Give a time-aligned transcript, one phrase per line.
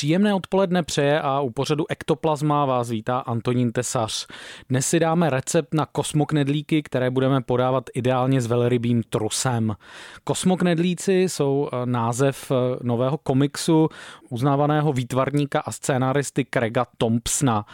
[0.00, 4.26] Příjemné odpoledne přeje a u pořadu Ektoplazma vás vítá Antonín Tesař.
[4.68, 9.76] Dnes si dáme recept na kosmoknedlíky, které budeme podávat ideálně s velrybým trusem.
[10.24, 13.88] Kosmoknedlíci jsou eh, název eh, nového komiksu
[14.30, 17.66] uznávaného výtvarníka a scénaristy Craiga Thompsona.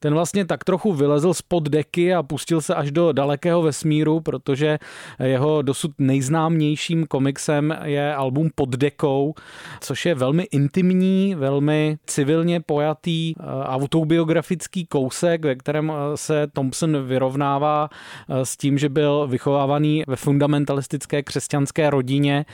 [0.00, 4.78] Ten vlastně tak trochu vylezl spod deky a pustil se až do dalekého vesmíru, protože
[5.22, 9.34] jeho dosud nejznámějším komiksem je album Pod dekou,
[9.80, 11.67] což je velmi intimní, velmi
[12.06, 17.88] civilně pojatý eh, autobiografický kousek, ve kterém eh, se Thompson vyrovnává
[18.28, 22.46] eh, s tím, že byl vychovávaný ve fundamentalistické křesťanské rodině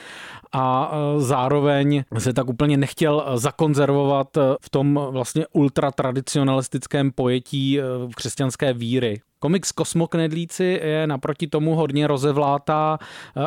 [0.52, 4.28] a zároveň se tak úplně nechtěl zakonzervovat
[4.60, 7.78] v tom vlastně ultratradicionalistickém pojetí
[8.16, 9.20] křesťanské víry.
[9.44, 12.98] Komiks Kosmoknedlíci je naproti tomu hodně rozevlátá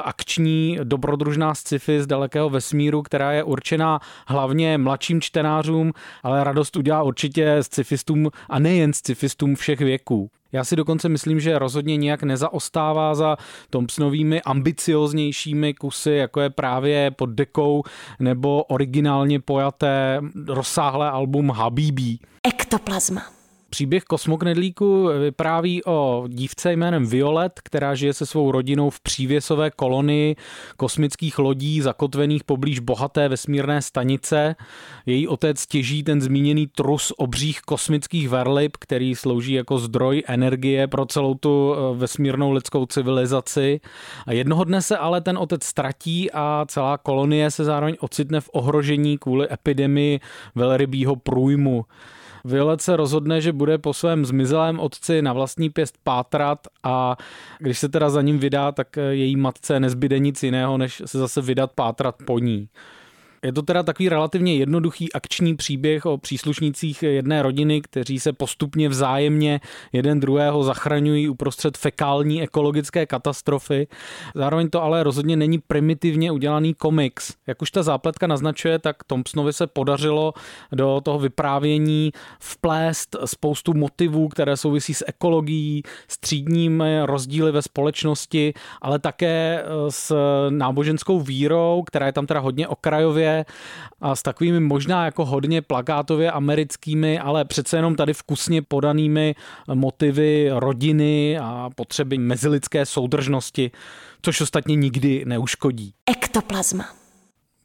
[0.03, 7.03] akční dobrodružná sci-fi z dalekého vesmíru, která je určená hlavně mladším čtenářům, ale radost udělá
[7.03, 10.29] určitě scifistům a nejen scifistům všech věků.
[10.51, 13.37] Já si dokonce myslím, že rozhodně nějak nezaostává za
[13.69, 17.83] Thompsonovými ambicioznějšími kusy, jako je právě pod dekou
[18.19, 22.17] nebo originálně pojaté rozsáhlé album Habibi.
[22.47, 23.36] Ektoplazma.
[23.69, 30.35] Příběh Kosmoknedlíku vypráví o dívce jménem Violet, která žije se svou rodinou v přívěsové kolonii
[30.77, 34.55] kosmických lodí zakotvených poblíž bohaté vesmírné stanice.
[35.05, 41.05] Její otec těží ten zmíněný trus obřích kosmických verlib, který slouží jako zdroj energie pro
[41.05, 43.79] celou tu eh, vesmírnou lidskou civilizaci.
[44.27, 48.49] A jednoho dne se ale ten otec ztratí a celá kolonie se zároveň ocitne v
[48.53, 50.19] ohrožení kvůli epidemii
[50.55, 51.85] velrybího průjmu.
[52.45, 57.17] Violet se rozhodne, že bude po svém zmizelém otci na vlastní pěst pátrat a
[57.59, 61.41] když se teda za ním vydá, tak její matce nezbyde nic jiného, než se zase
[61.41, 62.69] vydat pátrat po ní.
[63.47, 68.89] Je to teda takový relativně jednoduchý akční příběh o příslušnících jedné rodiny, kteří se postupně
[68.89, 69.59] vzájemně
[69.93, 73.87] jeden druhého zachraňují uprostřed fekální ekologické katastrofy.
[74.35, 77.33] Zároveň to ale rozhodně není primitivně udělaný komiks.
[77.47, 80.33] Jak už ta zápletka naznačuje, tak Thompsonovi se podařilo
[80.71, 88.53] do toho vyprávění vplést spoustu motivů, které souvisí s ekologií, s třídními rozdíly ve společnosti,
[88.81, 90.15] ale také s
[90.49, 93.36] náboženskou vírou, která je tam teda hodně okrajově
[94.01, 99.35] a s takovými možná jako hodně plakátově americkými, ale přece jenom tady vkusně podanými
[99.73, 103.71] motivy rodiny a potřeby mezilidské soudržnosti,
[104.21, 105.93] což ostatně nikdy neuškodí.
[106.05, 106.85] Ektoplazma.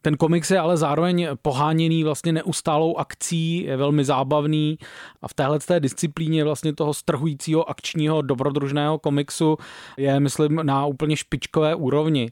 [0.03, 4.79] Ten komiks je ale zároveň poháněný vlastně neustálou akcí, je velmi zábavný
[5.23, 9.57] a v téhle té disciplíně vlastně toho strhujícího akčního dobrodružného komiksu
[9.97, 12.31] je, myslím, na úplně špičkové úrovni.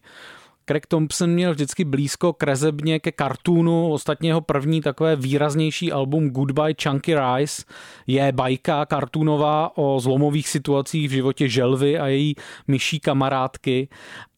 [0.71, 6.75] Craig Thompson měl vždycky blízko krezebně ke kartunu, ostatně jeho první takové výraznější album Goodbye
[6.83, 7.63] Chunky Rice
[8.07, 12.35] je bajka kartunová o zlomových situacích v životě želvy a její
[12.69, 13.89] myší kamarádky.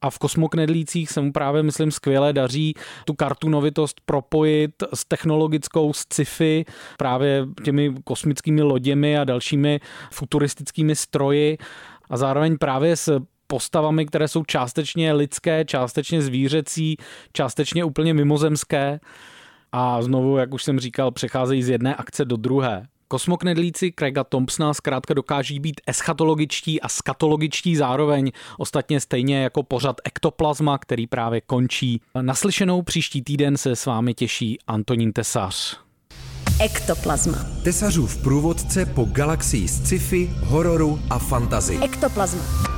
[0.03, 6.65] A v Kosmoknedlících se mu právě, myslím, skvěle daří tu kartunovitost propojit s technologickou sci-fi,
[6.98, 9.81] právě těmi kosmickými loděmi a dalšími
[10.12, 11.59] futuristickými stroji.
[12.10, 13.21] A zároveň právě s
[13.52, 16.96] postavami, které jsou částečně lidské, částečně zvířecí,
[17.32, 19.00] částečně úplně mimozemské.
[19.72, 22.86] A znovu, jak už jsem říkal, přecházejí z jedné akce do druhé.
[23.08, 30.78] Kosmoknedlíci Craiga Thompsona zkrátka dokáží být eschatologičtí a skatologičtí zároveň, ostatně stejně jako pořad Ektoplazma,
[30.78, 32.00] který právě končí.
[32.20, 35.76] Naslyšenou příští týden se s vámi těší Antonín Tesař.
[36.60, 37.38] Ektoplazma.
[37.64, 41.78] Tesařův průvodce po galaxii sci-fi, hororu a fantazy.
[41.82, 42.72] Ektoplazma.